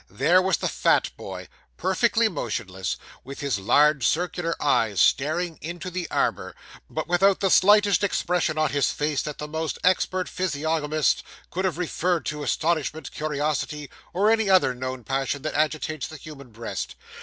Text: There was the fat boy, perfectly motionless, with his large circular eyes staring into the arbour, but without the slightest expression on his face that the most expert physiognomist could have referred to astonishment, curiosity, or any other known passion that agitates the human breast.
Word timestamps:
There 0.09 0.41
was 0.41 0.57
the 0.57 0.67
fat 0.67 1.11
boy, 1.15 1.47
perfectly 1.77 2.27
motionless, 2.27 2.97
with 3.23 3.41
his 3.41 3.59
large 3.59 4.07
circular 4.07 4.55
eyes 4.59 4.99
staring 4.99 5.59
into 5.61 5.91
the 5.91 6.09
arbour, 6.09 6.55
but 6.89 7.07
without 7.07 7.39
the 7.39 7.51
slightest 7.51 8.03
expression 8.03 8.57
on 8.57 8.71
his 8.71 8.89
face 8.89 9.21
that 9.21 9.37
the 9.37 9.47
most 9.47 9.77
expert 9.83 10.27
physiognomist 10.27 11.21
could 11.51 11.65
have 11.65 11.77
referred 11.77 12.25
to 12.25 12.41
astonishment, 12.41 13.11
curiosity, 13.11 13.91
or 14.11 14.31
any 14.31 14.49
other 14.49 14.73
known 14.73 15.03
passion 15.03 15.43
that 15.43 15.53
agitates 15.53 16.07
the 16.07 16.17
human 16.17 16.49
breast. 16.49 16.95